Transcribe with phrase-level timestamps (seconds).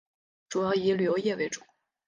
[0.49, 1.61] 主要以旅游业为主。